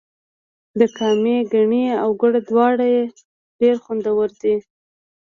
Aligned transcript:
د 0.79 0.81
کامې 0.97 1.37
ګني 1.51 1.83
او 2.01 2.09
ګوړه 2.19 2.39
دواړه 2.49 2.87
ډیر 3.59 3.75
خوندور 3.83 4.29
دي. 4.41 4.55